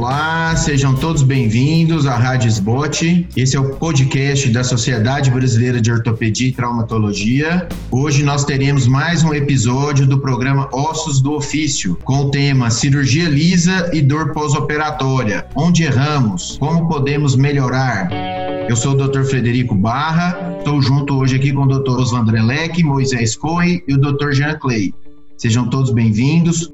[0.00, 3.28] Olá, sejam todos bem-vindos à Rádio SBOT.
[3.36, 7.68] Esse é o podcast da Sociedade Brasileira de Ortopedia e Traumatologia.
[7.90, 13.28] Hoje nós teremos mais um episódio do programa Ossos do Ofício, com o tema Cirurgia
[13.28, 15.46] lisa e dor pós-operatória.
[15.54, 16.56] Onde erramos?
[16.56, 18.08] Como podemos melhorar?
[18.70, 19.24] Eu sou o Dr.
[19.24, 22.00] Frederico Barra, estou junto hoje aqui com o Dr.
[22.00, 24.32] Osvandré Leque, Moisés Cohen e o Dr.
[24.32, 24.94] Jean Clay.
[25.36, 26.70] Sejam todos bem-vindos.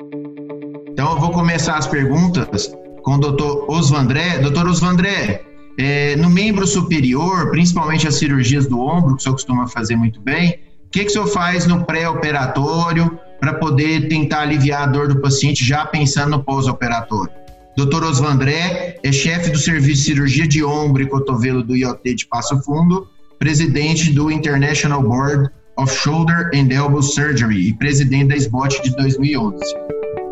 [0.93, 2.70] Então eu vou começar as perguntas
[3.07, 4.40] com o doutor Osvandré.
[4.40, 5.44] Doutor Osvandré,
[5.79, 10.21] é, no membro superior, principalmente as cirurgias do ombro, que o senhor costuma fazer muito
[10.21, 15.07] bem, o que, que o senhor faz no pré-operatório para poder tentar aliviar a dor
[15.07, 17.32] do paciente já pensando no pós-operatório?
[17.76, 22.26] Doutor Osvandré é chefe do Serviço de Cirurgia de Ombro e Cotovelo do IoT de
[22.26, 23.07] Passo Fundo,
[23.39, 25.48] presidente do International Board
[25.79, 29.62] of Shoulder and Elbow Surgery e presidente da SBOT de 2011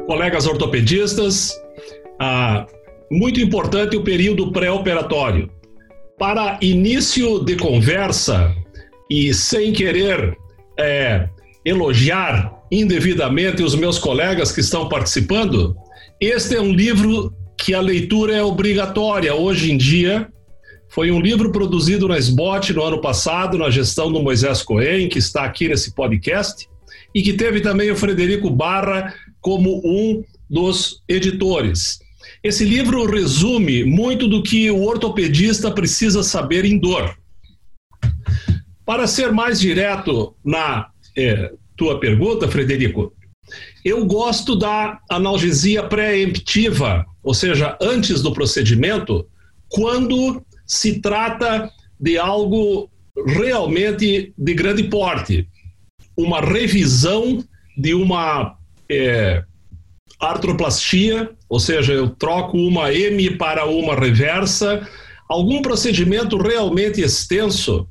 [0.06, 1.54] colegas ortopedistas,
[2.20, 2.66] ah,
[3.10, 5.50] muito importante o período pré-operatório.
[6.19, 8.55] Para início de conversa
[9.11, 10.36] e sem querer
[10.78, 11.28] é,
[11.64, 15.77] elogiar indevidamente os meus colegas que estão participando,
[16.20, 20.28] este é um livro que a leitura é obrigatória hoje em dia.
[20.88, 25.19] Foi um livro produzido na SBOT no ano passado, na gestão do Moisés Cohen, que
[25.19, 26.69] está aqui nesse podcast,
[27.14, 31.98] e que teve também o Frederico Barra como um dos editores.
[32.42, 37.16] Esse livro resume muito do que o ortopedista precisa saber em dor.
[38.84, 43.12] Para ser mais direto na é, tua pergunta, Frederico,
[43.84, 49.27] eu gosto da analgesia pré-emptiva, ou seja, antes do procedimento,
[49.69, 52.91] quando se trata de algo
[53.27, 55.48] realmente de grande porte.
[56.16, 57.44] Uma revisão
[57.77, 58.56] de uma
[58.88, 59.42] é,
[60.30, 64.86] artroplastia, ou seja, eu troco uma M para uma reversa,
[65.28, 67.89] algum procedimento realmente extenso,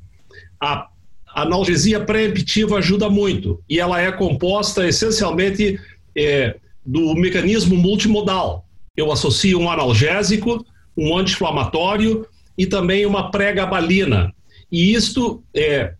[0.60, 0.88] a
[1.34, 5.78] analgesia pré-emptiva ajuda muito e ela é composta essencialmente
[6.16, 8.66] é, do mecanismo multimodal.
[8.96, 10.64] Eu associo um analgésico,
[10.96, 12.26] um anti-inflamatório
[12.56, 14.32] e também uma pré-gabalina.
[14.70, 15.94] E isto é,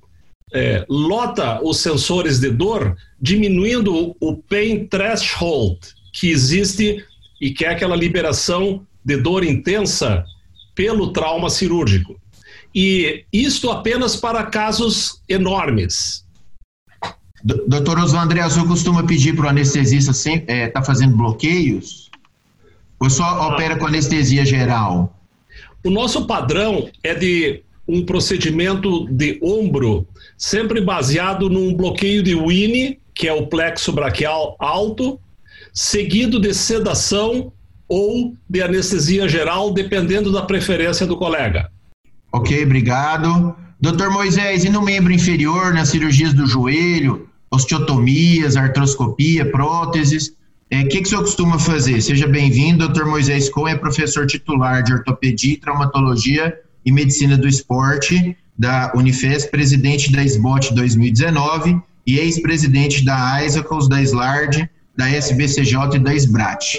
[0.52, 7.04] é, lota os sensores de dor, diminuindo o pain threshold que existe
[7.40, 10.24] e que é aquela liberação de dor intensa
[10.74, 12.18] pelo trauma cirúrgico.
[12.74, 16.24] E isto apenas para casos enormes.
[17.44, 22.10] Doutor Oswaldre, o senhor costuma pedir para o anestesista estar é, tá fazendo bloqueios?
[22.98, 23.48] Ou só ah.
[23.48, 25.14] opera com anestesia geral?
[25.84, 30.06] O nosso padrão é de um procedimento de ombro
[30.38, 35.20] sempre baseado num bloqueio de Winnie, que é o plexo braquial alto,
[35.74, 37.52] seguido de sedação
[37.88, 41.68] ou de anestesia geral, dependendo da preferência do colega.
[42.32, 43.54] Ok, obrigado.
[43.80, 50.82] Doutor Moisés, e no membro inferior, nas cirurgias do joelho, osteotomias, artroscopia, próteses, o é,
[50.84, 52.00] que, que o senhor costuma fazer?
[52.00, 58.36] Seja bem-vindo, doutor Moisés Cohen é professor titular de ortopedia, traumatologia e medicina do esporte
[58.58, 65.98] da Unifes, presidente da SBOT 2019 e ex-presidente da Isacles, da SLARD, da SBCJ e
[65.98, 66.78] da SBRAT.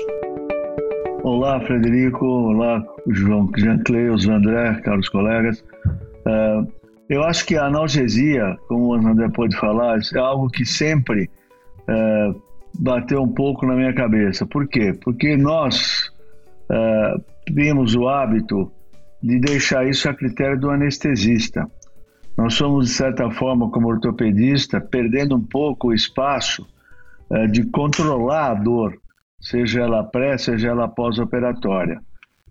[1.21, 2.25] Olá, Frederico.
[2.25, 5.59] Olá, João Jean Cleus, André, caros colegas.
[6.25, 6.71] Uh,
[7.09, 11.29] eu acho que a analgesia, como o André pode falar, é algo que sempre
[11.89, 12.41] uh,
[12.79, 14.45] bateu um pouco na minha cabeça.
[14.45, 14.93] Por quê?
[15.03, 16.09] Porque nós
[16.71, 17.21] uh,
[17.53, 18.71] temos o hábito
[19.21, 21.69] de deixar isso a critério do anestesista.
[22.37, 26.65] Nós somos, de certa forma, como ortopedista, perdendo um pouco o espaço
[27.51, 28.97] de controlar a dor,
[29.41, 32.01] seja ela pré, seja ela pós-operatória.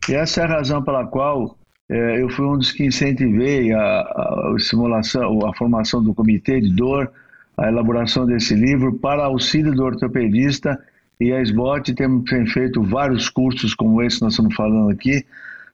[0.08, 1.56] E essa é a razão pela qual
[1.88, 6.74] é, eu fui um dos que incentivei a, a, simulação, a formação do comitê de
[6.74, 7.10] dor,
[7.56, 10.78] a elaboração desse livro para auxílio do ortopedista
[11.20, 15.24] e a SBOT tem, tem feito vários cursos como esse que nós estamos falando aqui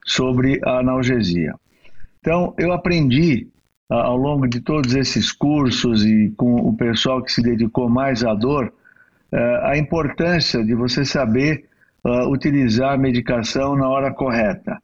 [0.05, 1.55] sobre a analgesia.
[2.19, 3.47] Então, eu aprendi
[3.89, 8.33] ao longo de todos esses cursos e com o pessoal que se dedicou mais à
[8.33, 8.71] dor,
[9.63, 11.65] a importância de você saber
[12.03, 14.81] uh, utilizar a medicação na hora correta.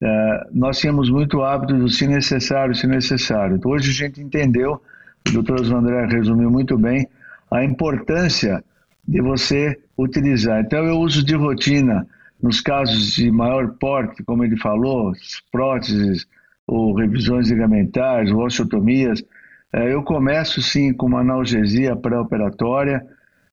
[0.00, 3.56] Uh, nós tínhamos muito hábito do se necessário, se necessário.
[3.56, 4.80] Então, hoje a gente entendeu,
[5.28, 7.08] o doutor André resumiu muito bem,
[7.50, 8.62] a importância
[9.06, 10.60] de você utilizar.
[10.60, 12.06] Então, eu uso de rotina,
[12.40, 15.12] nos casos de maior porte, como ele falou,
[15.50, 16.26] próteses,
[16.66, 19.24] ou revisões ligamentares, ou osteotomias,
[19.72, 23.02] eu começo sim com uma analgesia pré-operatória,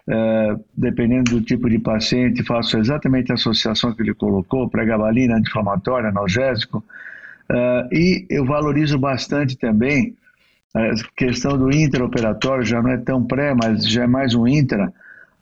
[0.07, 6.09] é, dependendo do tipo de paciente, faço exatamente a associação que ele colocou, pregabalina, anti-inflamatória,
[6.09, 6.83] analgésico,
[7.49, 10.15] é, e eu valorizo bastante também
[10.75, 14.93] a questão do intraoperatório, já não é tão pré, mas já é mais um intra,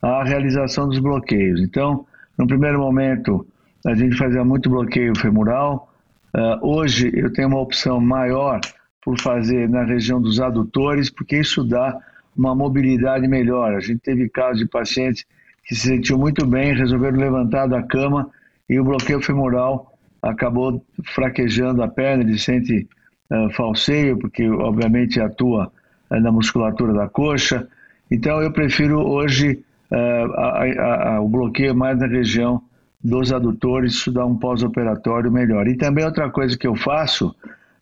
[0.02, 1.60] a realização dos bloqueios.
[1.62, 2.06] Então,
[2.38, 3.46] no primeiro momento,
[3.86, 5.90] a gente fazia muito bloqueio femoral,
[6.36, 8.60] Uh, hoje eu tenho uma opção maior
[9.04, 11.96] por fazer na região dos adutores, porque isso dá
[12.36, 13.76] uma mobilidade melhor.
[13.76, 15.26] A gente teve casos de pacientes
[15.66, 18.30] que se sentiam muito bem, resolveram levantar da cama
[18.70, 20.84] e o bloqueio femoral acabou
[21.14, 22.88] fraquejando a perna, ele sente
[23.30, 25.72] uh, falseio, porque obviamente atua
[26.10, 27.68] uh, na musculatura da coxa.
[28.10, 32.62] Então eu prefiro hoje uh, a, a, o bloqueio mais na região
[33.04, 35.68] dos adutores, isso dá um pós-operatório melhor.
[35.68, 37.36] E também outra coisa que eu faço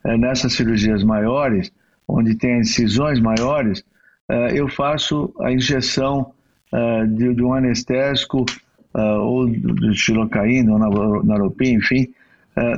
[0.04, 1.72] é, nessas cirurgias maiores,
[2.08, 3.84] onde tem incisões maiores,
[4.54, 6.32] eu faço a injeção
[6.74, 8.46] é, de, de, um anestésico
[8.96, 12.08] é, ou de xilocaína ou naropim, enfim,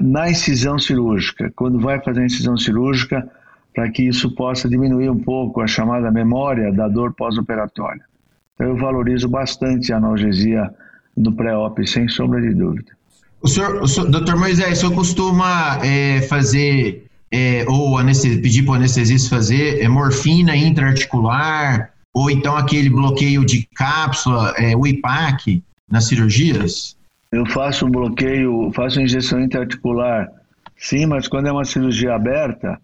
[0.02, 1.52] na incisão cirúrgica.
[1.56, 3.28] Quando vai fazer a incisão cirúrgica,
[3.74, 8.04] para que isso possa diminuir um pouco a chamada memória da dor pós-operatória.
[8.54, 10.72] Então eu valorizo bastante a analgesia
[11.18, 12.92] no pré-op, sem sombra de dúvida.
[13.42, 17.98] O senhor, o senhor doutor Moisés, o senhor costuma é, fazer, é, ou
[18.44, 24.78] pedir para o anestesista fazer é, morfina intraarticular, ou então aquele bloqueio de cápsula, é,
[24.78, 26.96] o IPAC, nas cirurgias?
[27.32, 30.32] Eu faço bloqueio, faço injeção intraarticular,
[30.78, 32.80] sim, mas quando é uma cirurgia aberta,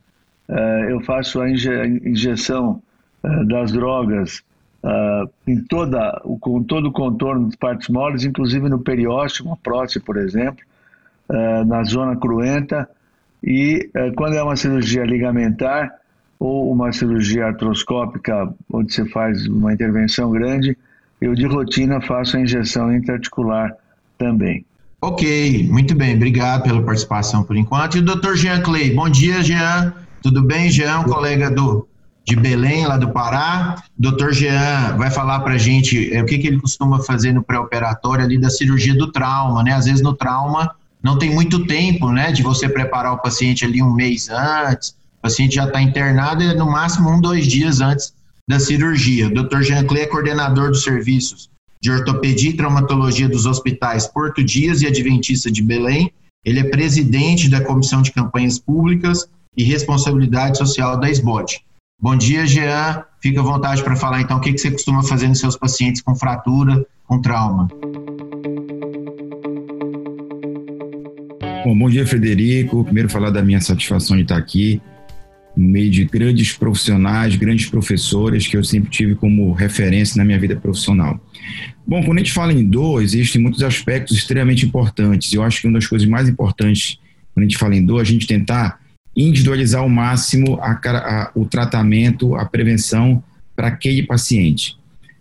[0.50, 1.70] é, eu faço a inje,
[2.04, 2.82] injeção
[3.24, 4.42] é, das drogas
[4.84, 10.00] uh, em toda, com todo o contorno de partes moles, inclusive no periósteo, uma prótese,
[10.00, 10.66] por exemplo,
[11.68, 12.90] na zona cruenta.
[13.44, 15.92] E uh, quando é uma cirurgia ligamentar
[16.40, 20.78] ou uma cirurgia artroscópica, onde você faz uma intervenção grande,
[21.20, 23.76] eu de rotina faço a injeção intraarticular
[24.18, 24.66] também.
[25.02, 27.98] Ok, muito bem, obrigado pela participação por enquanto.
[27.98, 28.36] E o Dr.
[28.36, 29.94] Jean Clay, bom dia, Jean.
[30.22, 31.88] Tudo bem, Jean, colega do
[32.26, 33.82] de Belém, lá do Pará.
[33.98, 34.32] Dr.
[34.32, 38.24] Jean vai falar para a gente é, o que, que ele costuma fazer no pré-operatório
[38.24, 39.74] ali da cirurgia do trauma, né?
[39.74, 43.82] Às vezes no trauma não tem muito tempo, né, de você preparar o paciente ali
[43.82, 48.14] um mês antes, o paciente já está internado e no máximo um, dois dias antes
[48.48, 49.28] da cirurgia.
[49.28, 49.62] O Dr.
[49.62, 51.50] Jean Clay é coordenador dos serviços
[51.82, 56.12] de ortopedia e traumatologia dos hospitais Porto Dias e Adventista de Belém.
[56.44, 61.62] Ele é presidente da Comissão de Campanhas Públicas e Responsabilidade Social da SBOT.
[62.02, 63.04] Bom dia, Jean.
[63.22, 66.02] Fica à vontade para falar então o que, que você costuma fazer nos seus pacientes
[66.02, 67.68] com fratura, com trauma.
[71.70, 72.84] Bom, bom dia, Frederico.
[72.84, 74.82] Primeiro, falar da minha satisfação de estar aqui,
[75.56, 80.40] no meio de grandes profissionais, grandes professores que eu sempre tive como referência na minha
[80.40, 81.24] vida profissional.
[81.86, 85.32] Bom, quando a gente fala em dor, existem muitos aspectos extremamente importantes.
[85.32, 86.98] Eu acho que uma das coisas mais importantes
[87.36, 88.80] quando a gente fala em dor, a gente tentar
[89.16, 93.24] individualizar ao máximo a, a, o tratamento, a prevenção
[93.56, 94.76] para aquele paciente.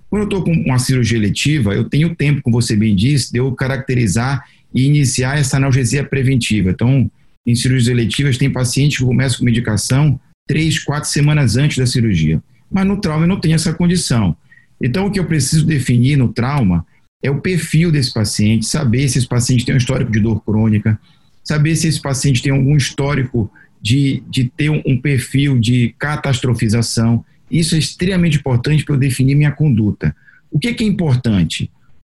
[0.08, 3.38] Quando eu estou com uma cirurgia eletiva, eu tenho tempo, como você bem disse, de
[3.38, 6.70] eu caracterizar e iniciar essa analgesia preventiva.
[6.70, 7.10] Então,
[7.46, 12.42] em cirurgias eletivas, tem pacientes que começam com medicação três, quatro semanas antes da cirurgia.
[12.70, 14.36] Mas no trauma eu não tenho essa condição.
[14.80, 16.86] Então, o que eu preciso definir no trauma
[17.22, 20.98] é o perfil desse paciente, saber se esse paciente tem um histórico de dor crônica,
[21.42, 27.24] saber se esse paciente tem algum histórico de, de ter um, perfil de catastrofização.
[27.50, 30.14] Isso é extremamente importante para eu definir minha conduta.
[30.50, 31.70] O que, que é importante?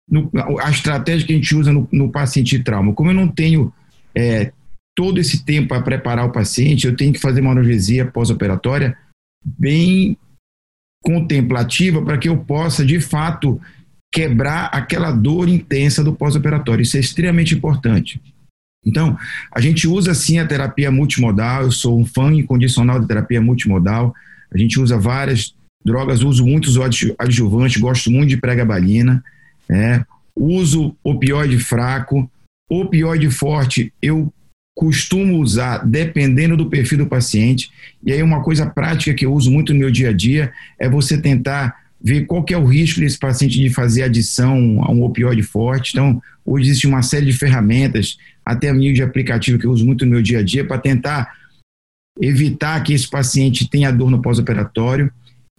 [0.09, 0.29] No,
[0.61, 2.93] a estratégia que a gente usa no, no paciente de trauma.
[2.93, 3.73] Como eu não tenho
[4.15, 4.51] é,
[4.95, 8.97] todo esse tempo para preparar o paciente, eu tenho que fazer uma analgesia pós-operatória
[9.43, 10.17] bem
[11.01, 13.59] contemplativa para que eu possa, de fato,
[14.11, 16.83] quebrar aquela dor intensa do pós-operatório.
[16.83, 18.21] Isso é extremamente importante.
[18.85, 19.17] Então,
[19.51, 24.13] a gente usa sim a terapia multimodal, eu sou um fã incondicional da terapia multimodal,
[24.53, 26.77] a gente usa várias drogas, uso muitos
[27.17, 29.23] adjuvantes, gosto muito de pregabalina,
[29.73, 32.29] é, uso opioide fraco,
[32.69, 34.31] opioide forte eu
[34.75, 37.71] costumo usar dependendo do perfil do paciente,
[38.03, 40.89] e aí uma coisa prática que eu uso muito no meu dia a dia é
[40.89, 45.03] você tentar ver qual que é o risco desse paciente de fazer adição a um
[45.03, 45.91] opioide forte.
[45.93, 49.85] Então, hoje existe uma série de ferramentas, até o nível de aplicativo que eu uso
[49.85, 51.33] muito no meu dia a dia, para tentar
[52.19, 55.11] evitar que esse paciente tenha dor no pós-operatório.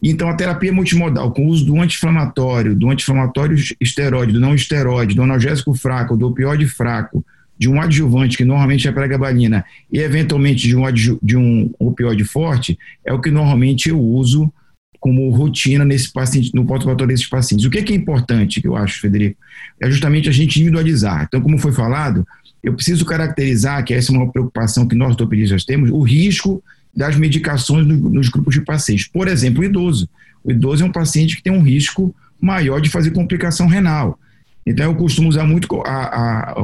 [0.02, 5.14] Então, a terapia multimodal, com o uso do anti-inflamatório, do anti-inflamatório esteroide, do não esteroide,
[5.14, 7.24] do analgésico fraco, do opioide fraco,
[7.58, 10.82] de um adjuvante, que normalmente é pregabalina, e eventualmente de um,
[11.22, 14.52] de um opioide forte, é o que normalmente eu uso
[14.98, 17.66] como rotina nesse paciente, no pós-operatório desses pacientes.
[17.66, 19.38] O que é, que é importante, que eu acho, Federico,
[19.80, 21.24] é justamente a gente individualizar.
[21.28, 22.26] Então, como foi falado,
[22.62, 26.62] eu preciso caracterizar, que essa é uma preocupação que nós ortopedistas temos, o risco
[26.96, 29.08] das medicações nos grupos de pacientes.
[29.08, 30.08] Por exemplo, o idoso.
[30.42, 34.18] O idoso é um paciente que tem um risco maior de fazer complicação renal.
[34.66, 36.54] Então, eu costumo usar muito a, a,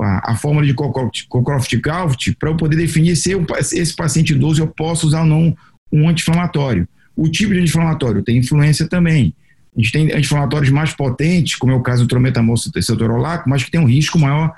[0.00, 4.66] a, a fórmula de Cockcroft-Gault para eu poder definir se eu, esse paciente idoso eu
[4.66, 5.56] posso usar ou não
[5.92, 6.88] um anti-inflamatório.
[7.16, 9.34] O tipo de anti-inflamatório tem influência também.
[9.76, 13.70] A gente tem anti-inflamatórios mais potentes, como é o caso do trometamol cetorolaco, mas que
[13.70, 14.52] tem um risco maior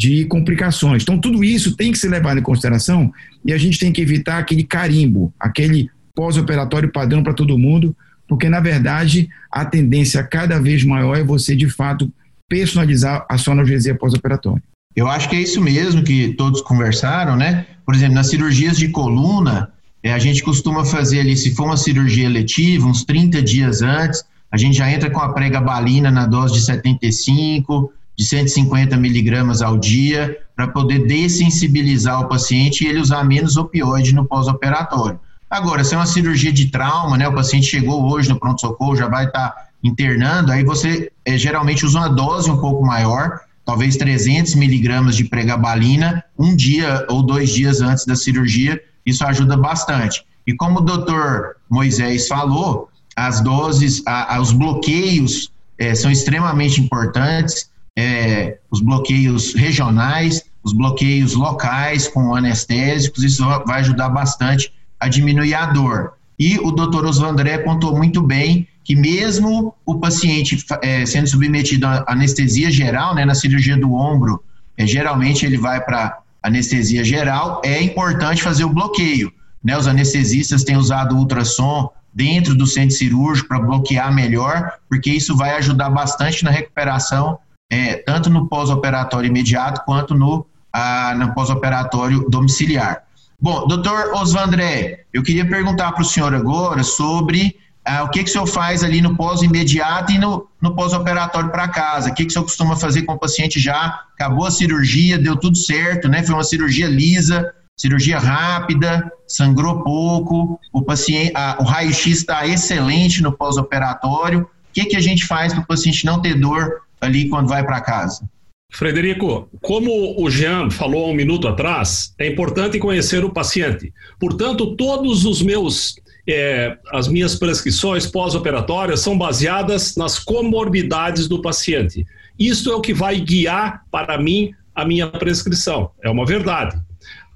[0.00, 1.02] de complicações.
[1.02, 3.12] Então, tudo isso tem que ser levado em consideração
[3.44, 7.94] e a gente tem que evitar aquele carimbo, aquele pós-operatório padrão para todo mundo,
[8.26, 12.10] porque, na verdade, a tendência cada vez maior é você, de fato,
[12.48, 14.62] personalizar a sua analgesia pós-operatória.
[14.96, 17.66] Eu acho que é isso mesmo que todos conversaram, né?
[17.84, 19.70] Por exemplo, nas cirurgias de coluna,
[20.02, 24.24] é, a gente costuma fazer ali, se for uma cirurgia eletiva, uns 30 dias antes,
[24.50, 29.78] a gente já entra com a pregabalina na dose de 75, de 150 miligramas ao
[29.78, 35.18] dia, para poder dessensibilizar o paciente e ele usar menos opioide no pós-operatório.
[35.48, 39.08] Agora, se é uma cirurgia de trauma, né, o paciente chegou hoje no pronto-socorro, já
[39.08, 43.96] vai estar tá internando, aí você é, geralmente usa uma dose um pouco maior, talvez
[43.96, 50.26] 300 miligramas de pregabalina, um dia ou dois dias antes da cirurgia, isso ajuda bastante.
[50.46, 56.82] E como o doutor Moisés falou, as doses, a, a, os bloqueios é, são extremamente
[56.82, 65.08] importantes, é, os bloqueios regionais, os bloqueios locais com anestésicos, isso vai ajudar bastante a
[65.08, 66.14] diminuir a dor.
[66.38, 72.04] E o doutor Osvandré contou muito bem que mesmo o paciente é, sendo submetido a
[72.08, 74.42] anestesia geral, né, na cirurgia do ombro,
[74.76, 79.32] é, geralmente ele vai para anestesia geral, é importante fazer o bloqueio.
[79.62, 79.76] Né?
[79.76, 85.50] Os anestesistas têm usado ultrassom dentro do centro cirúrgico para bloquear melhor, porque isso vai
[85.56, 87.38] ajudar bastante na recuperação,
[87.70, 93.04] é, tanto no pós-operatório imediato quanto no, a, no pós-operatório domiciliar.
[93.40, 98.28] Bom, doutor Osvandré, eu queria perguntar para o senhor agora sobre ah, o que, que
[98.28, 102.10] o senhor faz ali no pós-imediato e no, no pós-operatório para casa.
[102.10, 104.02] O que, que o senhor costuma fazer com o paciente já?
[104.14, 106.22] Acabou a cirurgia, deu tudo certo, né?
[106.22, 113.22] Foi uma cirurgia lisa, cirurgia rápida, sangrou pouco, o paciente, ah, o raio-x está excelente
[113.22, 114.42] no pós-operatório.
[114.42, 117.64] O que, que a gente faz para o paciente não ter dor ali quando vai
[117.64, 118.28] para casa?
[118.72, 123.92] Frederico, como o Jean falou um minuto atrás, é importante conhecer o paciente.
[124.18, 125.96] Portanto, todos os meus
[126.28, 132.06] é, as minhas prescrições pós-operatórias são baseadas nas comorbidades do paciente.
[132.38, 135.90] Isto é o que vai guiar para mim a minha prescrição.
[136.02, 136.80] É uma verdade.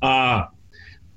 [0.01, 0.49] Ah,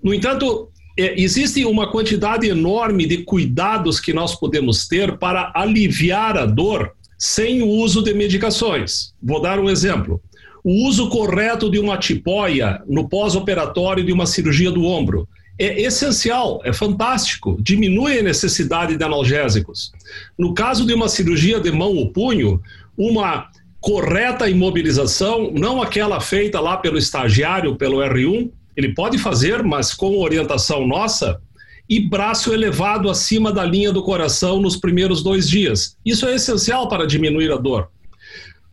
[0.01, 6.37] no entanto, é, existe uma quantidade enorme de cuidados que nós podemos ter para aliviar
[6.37, 9.13] a dor sem o uso de medicações.
[9.21, 10.21] Vou dar um exemplo.
[10.63, 15.27] O uso correto de uma tipóia no pós-operatório de uma cirurgia do ombro
[15.59, 19.91] é essencial, é fantástico, diminui a necessidade de analgésicos.
[20.37, 22.61] No caso de uma cirurgia de mão ou punho,
[22.95, 29.93] uma correta imobilização, não aquela feita lá pelo estagiário, pelo R1, ele pode fazer, mas
[29.93, 31.41] com orientação nossa,
[31.89, 35.97] e braço elevado acima da linha do coração nos primeiros dois dias.
[36.05, 37.89] Isso é essencial para diminuir a dor.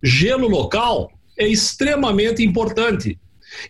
[0.03, 3.17] Gelo local é extremamente importante.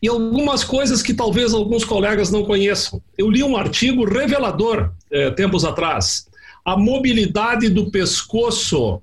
[0.02, 3.02] E algumas coisas que talvez alguns colegas não conheçam.
[3.18, 6.26] Eu li um artigo revelador é, tempos atrás.
[6.64, 9.02] A mobilidade do pescoço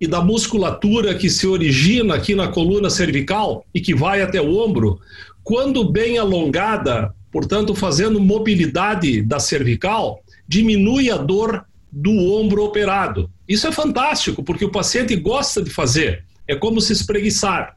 [0.00, 4.56] e da musculatura que se origina aqui na coluna cervical e que vai até o
[4.56, 5.00] ombro,
[5.42, 13.30] quando bem alongada, portanto, fazendo mobilidade da cervical, diminui a dor do ombro operado.
[13.48, 16.24] Isso é fantástico, porque o paciente gosta de fazer.
[16.46, 17.76] É como se espreguiçar.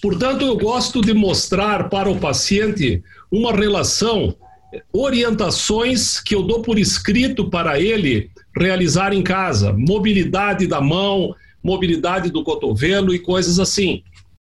[0.00, 4.34] Portanto, eu gosto de mostrar para o paciente uma relação,
[4.92, 12.30] orientações que eu dou por escrito para ele realizar em casa, mobilidade da mão, mobilidade
[12.30, 14.02] do cotovelo e coisas assim.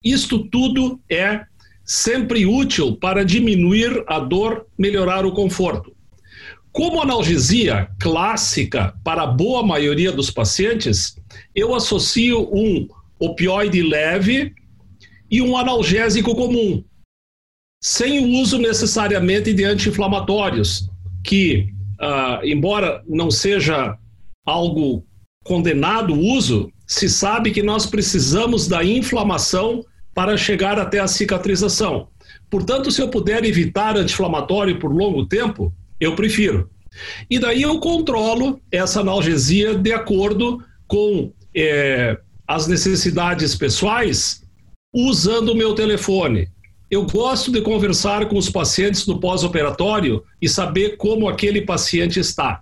[0.04, 1.42] Isto tudo é
[1.90, 5.92] sempre útil para diminuir a dor, melhorar o conforto.
[6.72, 11.20] Como analgesia clássica para a boa maioria dos pacientes,
[11.56, 14.54] eu associo um opioide leve
[15.32, 16.84] e um analgésico comum,
[17.84, 20.88] sem o uso necessariamente de anti-inflamatórios,
[21.24, 23.98] que, uh, embora não seja
[24.46, 25.04] algo
[25.44, 29.84] condenado o uso, se sabe que nós precisamos da inflamação
[30.20, 32.10] para chegar até a cicatrização.
[32.50, 36.70] Portanto, se eu puder evitar anti-inflamatório por longo tempo, eu prefiro.
[37.30, 44.44] E daí eu controlo essa analgesia de acordo com é, as necessidades pessoais
[44.94, 46.50] usando o meu telefone.
[46.92, 52.60] Eu gosto de conversar com os pacientes no pós-operatório e saber como aquele paciente está.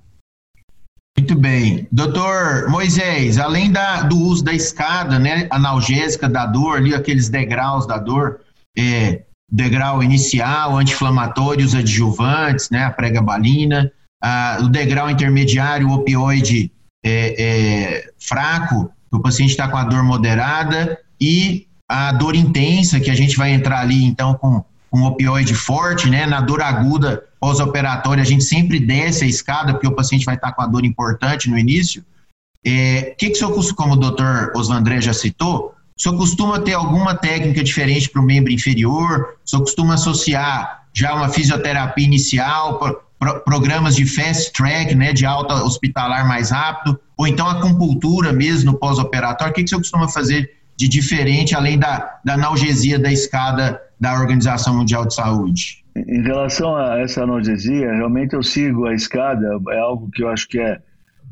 [1.28, 1.86] Muito bem.
[1.92, 7.86] Doutor Moisés, além da, do uso da escada né, analgésica da dor, ali, aqueles degraus
[7.86, 8.40] da dor,
[8.78, 13.92] é, degrau inicial, anti-inflamatórios adjuvantes, né, a pregabalina,
[14.24, 16.72] a, o degrau intermediário, o opioide
[17.06, 23.12] é, é, fraco, o paciente está com a dor moderada, e a dor intensa, que
[23.12, 26.26] a gente vai entrar ali então com um opioide forte, né?
[26.26, 30.52] Na dor aguda pós-operatória, a gente sempre desce a escada, porque o paciente vai estar
[30.54, 32.02] com a dor importante no início.
[32.02, 32.06] O
[32.70, 36.74] é, que, que o senhor, como o doutor Oslandré já citou, o senhor costuma ter
[36.74, 39.38] alguma técnica diferente para o membro inferior?
[39.46, 45.26] O senhor costuma associar já uma fisioterapia inicial, pro, programas de fast track, né, de
[45.26, 49.52] alta hospitalar mais rápido, ou então acupuntura mesmo no pós-operatório?
[49.52, 53.82] O que, que o senhor costuma fazer de diferente, além da, da analgesia da escada
[54.00, 55.84] da Organização Mundial de Saúde?
[55.96, 60.48] Em relação a essa analgesia, realmente eu sigo a escada, é algo que eu acho
[60.48, 60.80] que é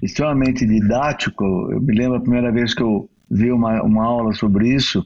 [0.01, 1.43] extremamente didático.
[1.71, 5.05] Eu me lembro a primeira vez que eu vi uma, uma aula sobre isso,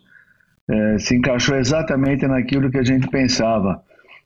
[0.69, 3.81] é, se encaixou exatamente naquilo que a gente pensava.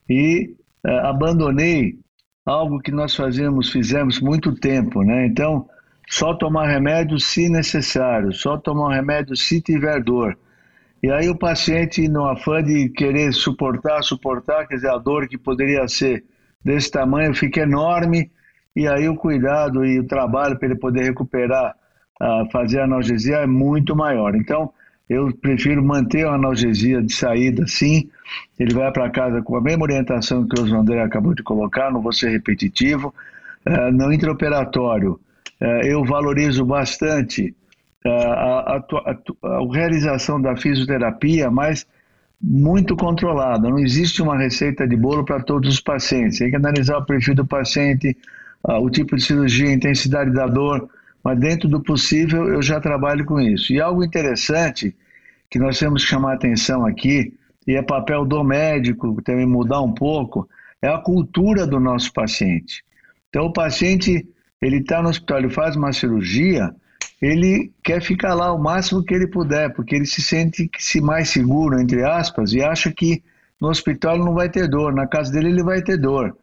[0.09, 1.95] E é, abandonei
[2.45, 5.25] algo que nós fazíamos, fizemos muito tempo, né?
[5.25, 5.67] Então,
[6.09, 10.37] só tomar remédio se necessário, só tomar remédio se tiver dor.
[11.03, 15.37] E aí o paciente, no afã de querer suportar, suportar, quer dizer, a dor que
[15.37, 16.23] poderia ser
[16.63, 18.31] desse tamanho fica enorme,
[18.73, 21.75] e aí o cuidado e o trabalho para ele poder recuperar,
[22.21, 24.33] uh, fazer a analgesia é muito maior.
[24.33, 24.71] Então,
[25.09, 28.09] eu prefiro manter a analgesia de saída, sim.
[28.57, 32.01] Ele vai para casa com a mesma orientação que o André acabou de colocar, não
[32.01, 33.13] vou ser repetitivo.
[33.67, 35.19] Uh, no intraoperatório,
[35.59, 37.53] é, eu valorizo bastante
[38.05, 41.85] a, a, a, a, realização da fisioterapia, mas
[42.41, 43.69] muito controlada.
[43.69, 46.39] Não existe uma receita de bolo para todos os pacientes.
[46.39, 48.17] Tem que analisar o perfil do paciente,
[48.63, 50.89] o tipo de cirurgia, a intensidade da dor,
[51.23, 53.71] mas dentro do possível eu já trabalho com isso.
[53.71, 54.93] E algo interessante
[55.49, 57.33] que nós temos que chamar atenção aqui,
[57.65, 60.49] e é papel do médico também mudar um pouco,
[60.81, 62.83] é a cultura do nosso paciente.
[63.29, 64.27] Então, o paciente
[64.61, 66.73] ele está no hospital, ele faz uma cirurgia,
[67.23, 71.29] ele quer ficar lá o máximo que ele puder, porque ele se sente se mais
[71.29, 73.23] seguro, entre aspas, e acha que
[73.61, 76.35] no hospital não vai ter dor, na casa dele ele vai ter dor.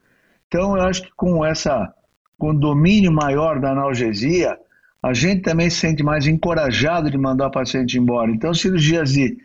[0.49, 1.93] Então, eu acho que com essa,
[2.39, 4.57] com domínio maior da analgesia,
[5.03, 8.31] a gente também se sente mais encorajado de mandar o paciente embora.
[8.31, 9.37] Então, cirurgias de,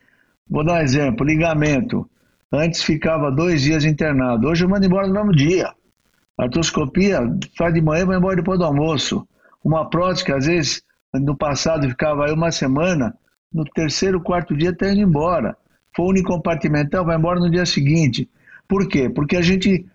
[0.50, 2.10] vou dar um exemplo, ligamento.
[2.50, 5.70] Antes ficava dois dias internado, hoje eu mando embora no mesmo dia.
[6.38, 7.20] Artroscopia
[7.58, 9.28] faz de manhã vai embora depois do almoço.
[9.62, 10.85] Uma prótese que às vezes
[11.20, 13.16] no passado ficava aí uma semana,
[13.54, 15.56] no terceiro, quarto dia está indo embora.
[15.96, 18.30] For unicompartimental, vai embora no dia seguinte.
[18.68, 19.10] Por quê?
[19.10, 19.86] Porque a gente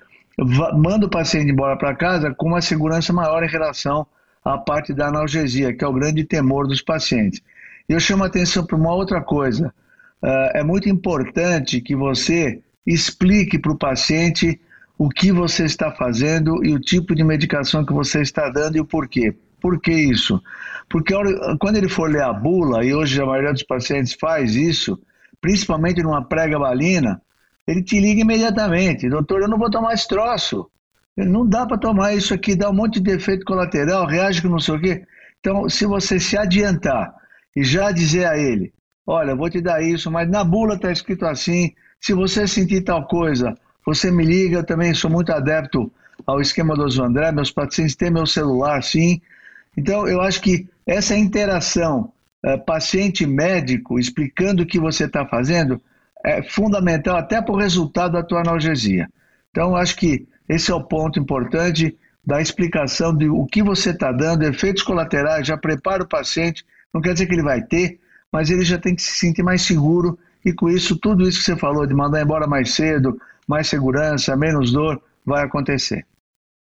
[0.74, 4.06] manda o paciente embora para casa com uma segurança maior em relação
[4.44, 7.42] à parte da analgesia, que é o grande temor dos pacientes.
[7.88, 9.74] Eu chamo a atenção para uma outra coisa.
[10.22, 14.60] Uh, é muito importante que você explique para o paciente
[14.96, 18.80] o que você está fazendo e o tipo de medicação que você está dando e
[18.80, 19.34] o porquê.
[19.60, 20.40] Por que isso?
[20.88, 21.14] Porque
[21.60, 24.98] quando ele for ler a bula, e hoje a maioria dos pacientes faz isso,
[25.40, 27.20] principalmente numa prega-balina,
[27.66, 29.08] ele te liga imediatamente.
[29.08, 30.68] Doutor, eu não vou tomar esse troço.
[31.16, 34.58] Não dá para tomar isso aqui, dá um monte de efeito colateral, reage com não
[34.58, 35.04] sei o quê.
[35.38, 37.12] Então, se você se adiantar
[37.54, 38.72] e já dizer a ele,
[39.06, 43.06] olha, vou te dar isso, mas na bula está escrito assim, se você sentir tal
[43.06, 45.92] coisa, você me liga, eu também sou muito adepto
[46.26, 49.20] ao esquema do André, meus pacientes têm meu celular, sim.
[49.76, 52.12] Então, eu acho que essa interação
[52.44, 55.80] é, paciente-médico, explicando o que você está fazendo,
[56.24, 59.08] é fundamental até para o resultado da tua analgesia.
[59.50, 63.90] Então, eu acho que esse é o ponto importante da explicação de o que você
[63.90, 67.98] está dando, efeitos colaterais, já prepara o paciente, não quer dizer que ele vai ter,
[68.32, 71.44] mas ele já tem que se sentir mais seguro e com isso, tudo isso que
[71.44, 76.06] você falou, de mandar embora mais cedo, mais segurança, menos dor, vai acontecer.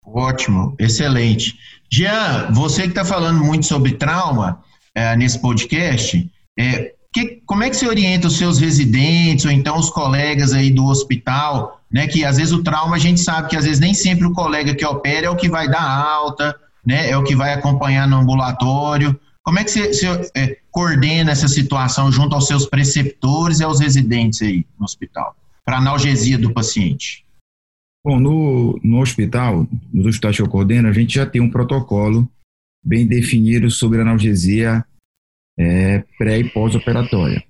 [0.06, 1.58] Ótimo, excelente.
[1.92, 4.60] Jean, você que está falando muito sobre trauma
[4.94, 9.78] é, nesse podcast, é, que, como é que você orienta os seus residentes ou então
[9.78, 12.08] os colegas aí do hospital, né?
[12.08, 14.76] Que às vezes o trauma a gente sabe que às vezes nem sempre o colega
[14.76, 17.10] que opera é o que vai dar alta, né?
[17.10, 19.20] É o que vai acompanhar no ambulatório.
[19.42, 23.80] Como é que você, você é, coordena essa situação junto aos seus preceptores e aos
[23.80, 25.36] residentes aí no hospital?
[25.68, 27.26] para analgesia do paciente?
[28.08, 32.26] Bom, no, no hospital, nos hospitais que eu coordeno, a gente já tem um protocolo
[32.82, 34.82] bem definido sobre analgesia
[35.60, 37.44] é, pré e pós-operatória.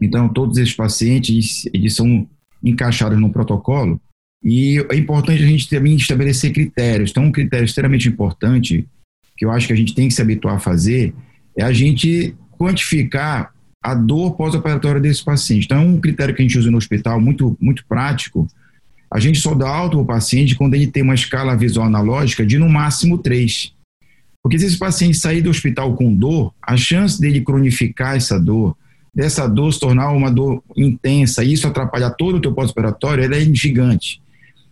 [0.00, 2.24] Então, todos esses pacientes, eles são
[2.62, 4.00] encaixados no protocolo
[4.44, 7.10] e é importante a gente também estabelecer critérios.
[7.10, 8.88] Então, um critério extremamente importante,
[9.36, 11.12] que eu acho que a gente tem que se habituar a fazer,
[11.58, 15.64] é a gente quantificar a dor pós-operatória desse paciente.
[15.64, 18.46] Então, é um critério que a gente usa no hospital, muito, muito prático.
[19.12, 22.46] A gente só dá alta para o paciente quando ele tem uma escala visual analógica
[22.46, 23.74] de no máximo 3.
[24.42, 28.76] Porque se esse paciente sair do hospital com dor, a chance dele cronificar essa dor,
[29.14, 33.36] dessa dor se tornar uma dor intensa, e isso atrapalhar todo o teu pós-operatório, ela
[33.36, 34.22] é gigante.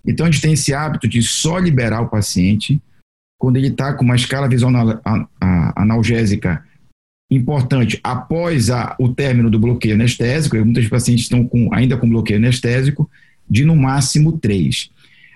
[0.07, 2.81] Então a gente tem esse hábito de só liberar o paciente
[3.39, 4.73] quando ele está com uma escala visual
[5.77, 6.65] analgésica
[7.31, 12.39] importante após a, o término do bloqueio anestésico, muitos pacientes estão com, ainda com bloqueio
[12.39, 13.09] anestésico,
[13.51, 14.91] de no máximo três.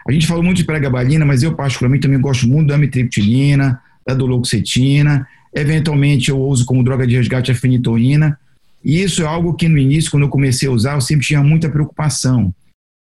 [0.06, 4.14] A gente falou muito de pregabalina, mas eu particularmente também gosto muito da amitriptilina, da
[4.14, 8.38] doloxetina, eventualmente eu uso como droga de resgate a fenitoína,
[8.84, 11.42] e isso é algo que no início, quando eu comecei a usar, eu sempre tinha
[11.42, 12.52] muita preocupação.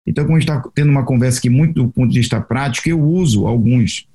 [0.07, 2.89] Então, como a gente está tendo uma conversa aqui muito do ponto de vista prático,
[2.89, 4.07] eu uso alguns,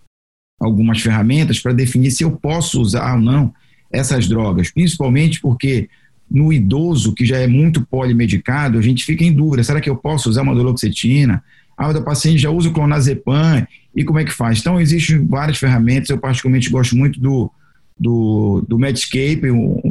[0.59, 3.53] algumas ferramentas para definir se eu posso usar ou não
[3.91, 5.89] essas drogas, principalmente porque
[6.35, 9.95] no idoso, que já é muito polimedicado, a gente fica em dúvida, será que eu
[9.95, 11.41] posso usar uma doloxetina?
[11.77, 14.59] Ah, o paciente já usa o clonazepam, e como é que faz?
[14.59, 17.49] Então, existem várias ferramentas, eu particularmente gosto muito do,
[17.97, 19.43] do, do Medscape,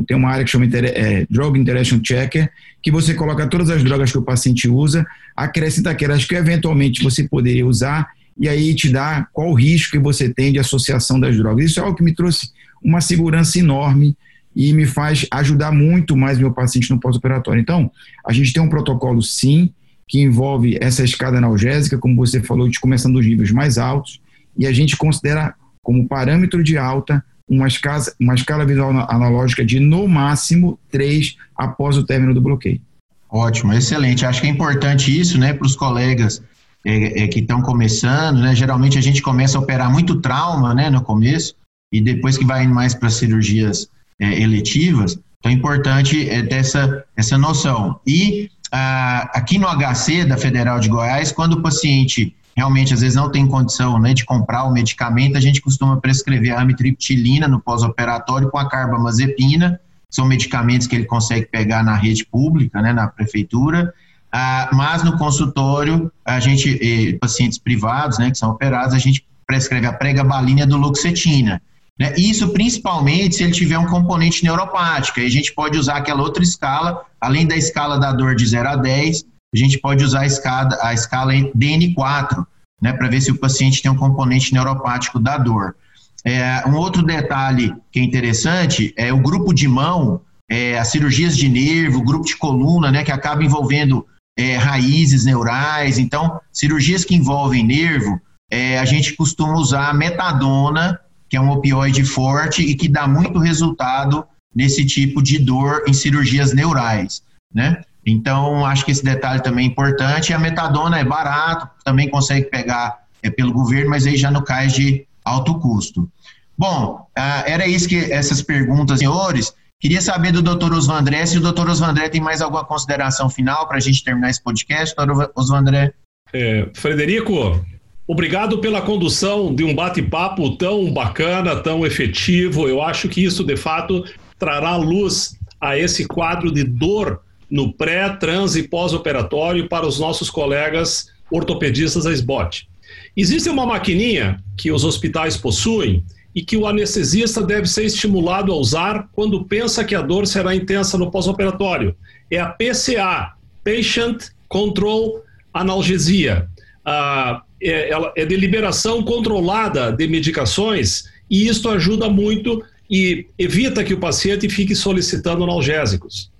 [0.07, 2.50] tem uma área que chama é, Drug Interaction Checker,
[2.83, 7.26] que você coloca todas as drogas que o paciente usa, acrescenta aquelas que eventualmente você
[7.26, 8.07] poderia usar,
[8.38, 11.70] e aí te dá qual o risco que você tem de associação das drogas.
[11.70, 12.50] Isso é algo que me trouxe
[12.83, 14.14] uma segurança enorme
[14.54, 17.60] e me faz ajudar muito mais meu paciente no pós-operatório.
[17.60, 17.90] Então,
[18.26, 19.72] a gente tem um protocolo, sim,
[20.06, 24.20] que envolve essa escada analgésica, como você falou, de começando dos níveis mais altos,
[24.56, 29.80] e a gente considera como parâmetro de alta uma escala, uma escala visual analógica de
[29.80, 32.80] no máximo 3 após o término do bloqueio.
[33.28, 34.24] Ótimo, excelente.
[34.24, 36.42] Acho que é importante isso, né, para os colegas
[36.84, 38.54] é, é, que estão começando, né?
[38.54, 41.54] Geralmente a gente começa a operar muito trauma, né, no começo,
[41.92, 43.88] e depois que vai mais para cirurgias
[44.18, 48.00] é, eletivas, então é importante é, ter essa, essa noção.
[48.07, 53.14] E ah, aqui no HC da Federal de Goiás, quando o paciente realmente às vezes
[53.14, 57.61] não tem condição né, de comprar o medicamento, a gente costuma prescrever a amitriptilina no
[57.61, 63.09] pós-operatório com a carbamazepina, são medicamentos que ele consegue pegar na rede pública, né, na
[63.09, 63.92] prefeitura,
[64.33, 69.24] ah, mas no consultório, a gente, eh, pacientes privados, né, que são operados, a gente
[69.46, 71.61] prescreve a pregabalina do luxetina.
[71.98, 72.12] Né?
[72.16, 75.20] Isso principalmente se ele tiver um componente neuropático.
[75.20, 78.68] Aí a gente pode usar aquela outra escala, além da escala da dor de 0
[78.68, 82.44] a 10, a gente pode usar a escala, a escala DN4,
[82.83, 85.76] né, para ver se o paciente tem um componente neuropático da dor.
[86.24, 91.37] É, um outro detalhe que é interessante é o grupo de mão, é, as cirurgias
[91.37, 94.04] de nervo, grupo de coluna, né, que acaba envolvendo
[94.37, 95.98] é, raízes neurais.
[95.98, 100.98] Então, cirurgias que envolvem nervo, é, a gente costuma usar metadona
[101.35, 105.92] que é um opioide forte e que dá muito resultado nesse tipo de dor em
[105.92, 107.83] cirurgias neurais, né?
[108.07, 110.33] Então, acho que esse detalhe também é importante.
[110.33, 114.75] A metadona é barato, também consegue pegar é, pelo governo, mas aí já no cais
[114.75, 116.09] de alto custo.
[116.57, 119.53] Bom, ah, era isso que essas perguntas, senhores.
[119.81, 120.73] Queria saber do Dr.
[120.73, 121.68] Osvandré se o Dr.
[121.68, 125.33] Osvandré tem mais alguma consideração final para a gente terminar esse podcast, Dr.
[125.35, 125.94] Osvandré.
[126.33, 127.61] É, Frederico,
[128.06, 132.68] Obrigado pela condução de um bate-papo tão bacana, tão efetivo.
[132.68, 134.04] Eu acho que isso, de fato,
[134.38, 140.28] trará luz a esse quadro de dor no pré, trans e pós-operatório para os nossos
[140.28, 142.68] colegas ortopedistas da SBOT.
[143.16, 148.56] Existe uma maquininha que os hospitais possuem e que o anestesista deve ser estimulado a
[148.56, 151.96] usar quando pensa que a dor será intensa no pós-operatório.
[152.30, 153.32] É a PCA,
[153.64, 155.22] Patient Control
[155.54, 156.48] Analgesia.
[156.84, 163.83] Ah, é, ela é de liberação controlada de medicações e isto ajuda muito e evita
[163.83, 166.31] que o paciente fique solicitando analgésicos.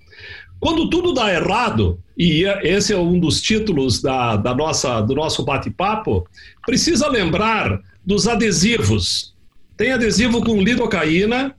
[0.59, 5.15] Quando tudo dá errado, e é, esse é um dos títulos da, da nossa, do
[5.15, 6.27] nosso bate-papo,
[6.65, 9.33] precisa lembrar dos adesivos.
[9.75, 11.55] Tem adesivo com lidocaína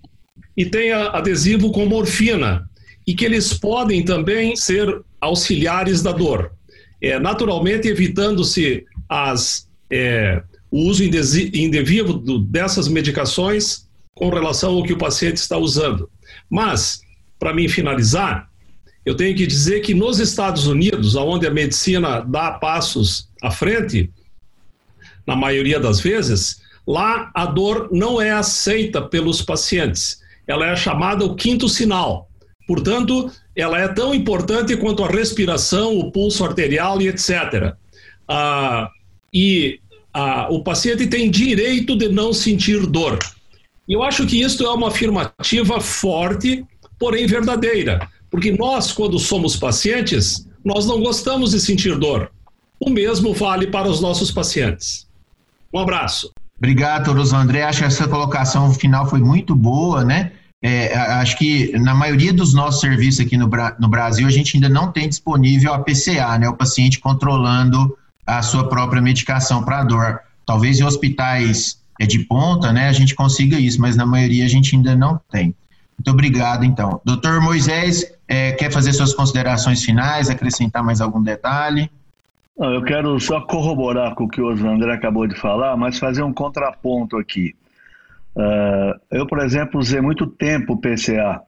[0.57, 2.69] e tem adesivo com morfina,
[3.07, 6.53] e que eles podem também ser auxiliares da dor.
[7.01, 14.99] É, naturalmente, evitando-se as, é, o uso indevido dessas medicações com relação ao que o
[14.99, 16.11] paciente está usando.
[16.51, 17.01] Mas,
[17.39, 18.51] para mim finalizar,
[19.05, 24.11] eu tenho que dizer que nos Estados Unidos, onde a medicina dá passos à frente,
[25.27, 30.21] na maioria das vezes, lá a dor não é aceita pelos pacientes.
[30.47, 32.29] Ela é chamada o quinto sinal.
[32.67, 37.75] Portanto, ela é tão importante quanto a respiração, o pulso arterial e etc.
[38.29, 38.91] Ah,
[39.37, 39.81] e
[40.15, 43.19] ah, o paciente tem direito de não sentir dor.
[43.87, 46.65] E eu acho que isso é uma afirmativa forte,
[46.99, 52.31] porém verdadeira, porque nós, quando somos pacientes, nós não gostamos de sentir dor.
[52.81, 55.07] O mesmo vale para os nossos pacientes.
[55.71, 56.33] Um abraço.
[56.57, 57.63] Obrigado, Toros André.
[57.63, 60.33] Acho que essa colocação final foi muito boa, né?
[60.63, 64.71] É, acho que na maioria dos nossos serviços aqui no, no Brasil, a gente ainda
[64.71, 66.49] não tem disponível a PCA, né?
[66.49, 67.95] O paciente controlando
[68.27, 70.21] a sua própria medicação para dor.
[70.45, 74.49] Talvez em hospitais é de ponta, né, a gente consiga isso, mas na maioria a
[74.49, 75.55] gente ainda não tem.
[75.99, 77.01] Muito obrigado, então.
[77.05, 81.91] Doutor Moisés, é, quer fazer suas considerações finais, acrescentar mais algum detalhe?
[82.59, 86.33] Eu quero só corroborar com o que o André acabou de falar, mas fazer um
[86.33, 87.55] contraponto aqui.
[88.35, 91.41] Uh, eu, por exemplo, usei muito tempo PCA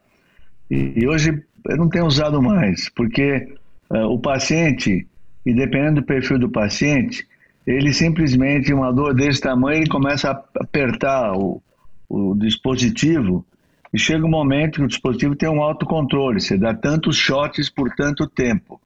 [0.71, 3.55] e, e hoje eu não tenho usado mais, porque
[3.91, 5.07] uh, o paciente,
[5.49, 7.27] e dependendo do perfil do paciente,
[7.67, 11.63] ele simplesmente, uma dor desse tamanho, ele começa a apertar o,
[12.07, 13.47] o dispositivo
[13.91, 17.89] e chega um momento que o dispositivo tem um autocontrole, você dá tantos shots por
[17.95, 18.79] tanto tempo.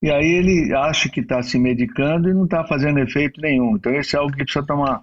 [0.00, 3.74] E aí ele acha que está se medicando e não está fazendo efeito nenhum.
[3.74, 5.02] Então, esse é algo que precisa tomar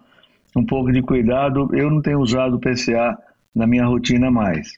[0.55, 1.67] um pouco de cuidado.
[1.73, 3.17] Eu não tenho usado o PCA
[3.53, 4.71] na minha rotina mais.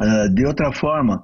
[0.00, 1.22] Uh, de outra forma,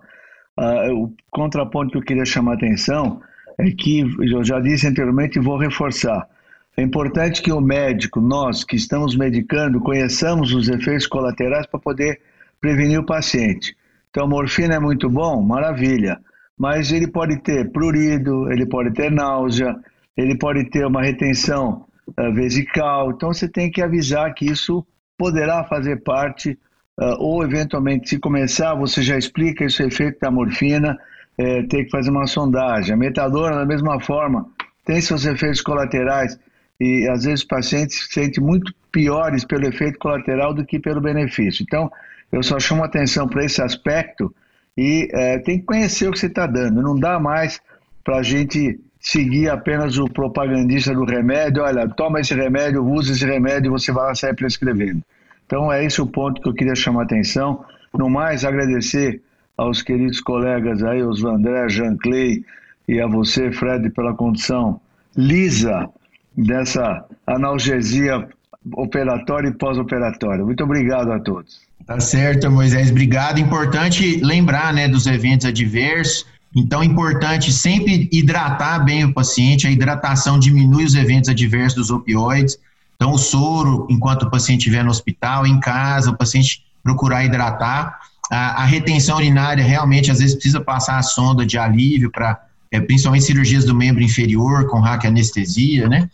[0.57, 3.21] uh, o contraponto que eu queria chamar a atenção
[3.59, 6.29] é que, eu já disse anteriormente e vou reforçar,
[6.77, 12.21] é importante que o médico, nós que estamos medicando, conheçamos os efeitos colaterais para poder
[12.61, 13.77] prevenir o paciente.
[14.11, 16.19] Então, morfina é muito bom, maravilha,
[16.59, 19.77] mas ele pode ter prurido, ele pode ter náusea,
[20.17, 23.13] ele pode ter uma retenção uh, vesical.
[23.13, 24.85] Então, você tem que avisar que isso
[25.17, 26.59] poderá fazer parte,
[26.99, 30.99] uh, ou eventualmente, se começar, você já explica esse efeito da morfina
[31.39, 32.95] é, ter que fazer uma sondagem.
[32.95, 34.47] A metadona, da mesma forma,
[34.85, 36.39] tem seus efeitos colaterais
[36.81, 41.01] e às vezes o paciente se sente muito piores pelo efeito colateral do que pelo
[41.01, 41.63] benefício.
[41.63, 41.91] Então,
[42.31, 44.35] eu só chamo atenção para esse aspecto
[44.77, 46.83] e é, tem que conhecer o que você está dando.
[46.83, 47.61] Não dá mais
[48.03, 51.63] para a gente seguir apenas o propagandista do remédio.
[51.63, 55.03] Olha, toma esse remédio, usa esse remédio e você vai lá sair prescrevendo.
[55.47, 57.65] Então, é esse o ponto que eu queria chamar atenção.
[57.93, 59.21] No mais, agradecer
[59.57, 62.45] aos queridos colegas aí, os Vandré, Jean Clay
[62.89, 64.81] e a você, Fred, pela condição
[65.17, 65.89] lisa
[66.37, 68.29] dessa analgesia
[68.73, 70.45] operatória e pós-operatória.
[70.45, 71.61] Muito obrigado a todos.
[71.87, 73.39] Tá certo, Moisés, obrigado.
[73.39, 76.27] Importante lembrar, né, dos eventos adversos.
[76.57, 79.67] Então, é importante sempre hidratar bem o paciente.
[79.67, 82.59] A hidratação diminui os eventos adversos dos opioides.
[82.97, 87.99] Então, o soro, enquanto o paciente estiver no hospital, em casa, o paciente procurar hidratar
[88.31, 92.81] a, a, retenção urinária realmente às vezes precisa passar a sonda de alívio para é,
[92.81, 96.09] principalmente cirurgias do membro inferior com anestesia, né?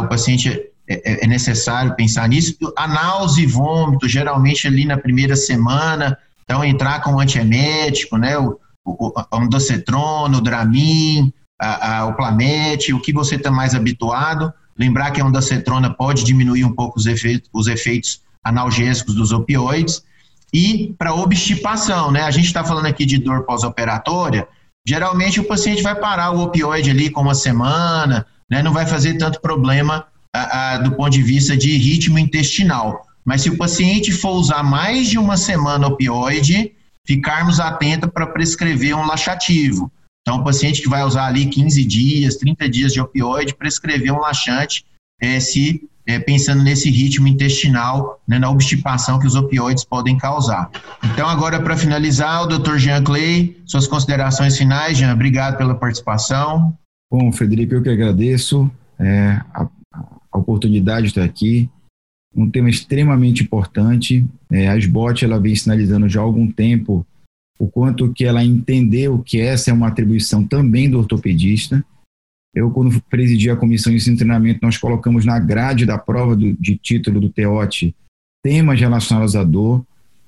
[0.00, 0.48] O paciente
[0.88, 2.56] é, é, é, necessário pensar nisso.
[2.76, 8.36] A náusea e vômito, geralmente ali na primeira semana, então entrar com o antiemético, né?
[8.38, 14.52] O, o, o o Dramin, a, a, o Plamete, o que você está mais habituado.
[14.78, 20.02] Lembrar que a ondocetrona pode diminuir um pouco os efeitos, os efeitos analgésicos dos opioides
[20.52, 22.22] e para obstipação, né?
[22.22, 24.48] A gente está falando aqui de dor pós-operatória,
[24.86, 28.62] geralmente o paciente vai parar o opioide ali com uma semana, né?
[28.62, 33.06] Não vai fazer tanto problema a, a, do ponto de vista de ritmo intestinal.
[33.24, 36.72] Mas se o paciente for usar mais de uma semana opioide,
[37.06, 39.90] ficarmos atentos para prescrever um laxativo.
[40.22, 44.20] Então, o paciente que vai usar ali 15 dias, 30 dias de opioide, prescrever um
[44.20, 44.84] laxante
[45.20, 50.70] é, se é, pensando nesse ritmo intestinal, né, na obstipação que os opioides podem causar.
[51.04, 52.76] Então, agora, para finalizar, o Dr.
[52.78, 56.76] Jean Clay, suas considerações finais, Jean, obrigado pela participação.
[57.10, 61.68] Bom, Frederico, eu que agradeço é, a, a, oportunidade de estar aqui.
[62.34, 64.24] Um tema extremamente importante.
[64.50, 67.04] É, a SBOT ela vem sinalizando já há algum tempo
[67.58, 71.84] o quanto que ela entendeu que essa é uma atribuição também do ortopedista
[72.54, 76.34] eu, quando presidi a comissão de ensino e treinamento, nós colocamos na grade da prova
[76.34, 77.94] do, de título do TEOT
[78.42, 79.84] temas relacionados à dor.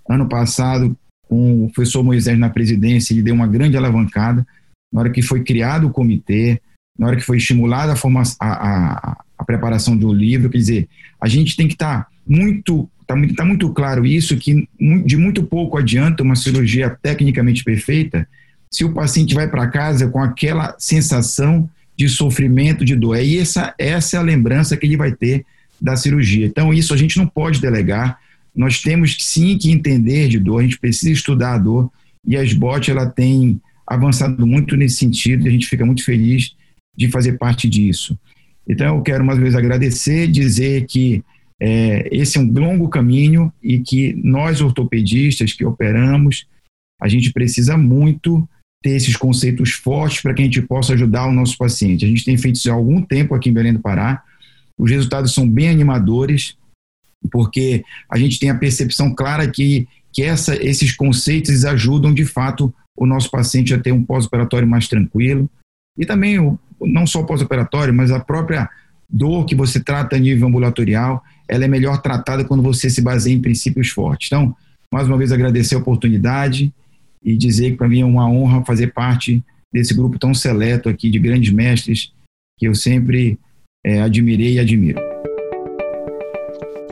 [0.08, 0.96] Ano passado,
[1.28, 4.46] com o professor Moisés na presidência, ele deu uma grande alavancada.
[4.92, 6.60] Na hora que foi criado o comitê,
[6.98, 10.88] na hora que foi estimulada a, formação, a, a, a preparação do livro, quer dizer,
[11.20, 14.68] a gente tem que estar tá muito, está muito, tá muito claro isso, que
[15.04, 18.28] de muito pouco adianta uma cirurgia tecnicamente perfeita
[18.70, 23.18] se o paciente vai para casa com aquela sensação de sofrimento, de dor.
[23.18, 25.44] E essa, essa é a lembrança que ele vai ter
[25.80, 26.46] da cirurgia.
[26.46, 28.18] Então, isso a gente não pode delegar.
[28.54, 31.90] Nós temos sim que entender de dor, a gente precisa estudar a dor.
[32.26, 36.54] E a SBOT ela tem avançado muito nesse sentido e a gente fica muito feliz
[36.96, 38.18] de fazer parte disso.
[38.68, 41.22] Então, eu quero mais uma vez agradecer, dizer que
[41.60, 46.46] é, esse é um longo caminho e que nós, ortopedistas que operamos,
[47.00, 48.48] a gente precisa muito
[48.82, 52.04] ter esses conceitos fortes para que a gente possa ajudar o nosso paciente.
[52.04, 54.22] A gente tem feito isso há algum tempo aqui em Belém do Pará.
[54.76, 56.56] Os resultados são bem animadores,
[57.30, 62.74] porque a gente tem a percepção clara que, que essa, esses conceitos ajudam de fato
[62.96, 65.48] o nosso paciente a ter um pós-operatório mais tranquilo.
[65.96, 66.36] E também,
[66.80, 68.68] não só pós-operatório, mas a própria
[69.08, 73.34] dor que você trata a nível ambulatorial, ela é melhor tratada quando você se baseia
[73.34, 74.28] em princípios fortes.
[74.28, 74.56] Então,
[74.90, 76.72] mais uma vez agradecer a oportunidade
[77.24, 81.10] e dizer que para mim é uma honra fazer parte desse grupo tão seleto aqui
[81.10, 82.12] de grandes mestres
[82.58, 83.38] que eu sempre
[83.84, 85.00] é, admirei e admiro.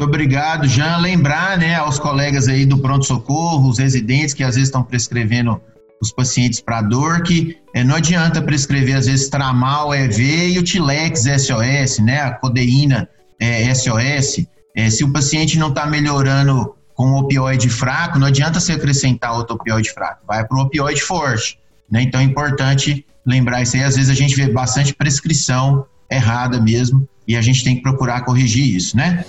[0.00, 0.96] Obrigado, Jean.
[0.96, 5.60] Lembrar né, aos colegas aí do pronto-socorro, os residentes que às vezes estão prescrevendo
[6.00, 10.62] os pacientes para dor, que é, não adianta prescrever às vezes Tramal EV e o
[10.62, 13.06] Tilex SOS, né, a codeína
[13.38, 14.46] é, SOS.
[14.74, 19.56] É, se o paciente não está melhorando com opioide fraco, não adianta você acrescentar outro
[19.56, 21.58] opioide fraco, vai para um opioide forte.
[21.90, 22.02] Né?
[22.02, 23.82] Então é importante lembrar isso aí.
[23.82, 28.20] Às vezes a gente vê bastante prescrição errada mesmo e a gente tem que procurar
[28.20, 29.24] corrigir isso, né?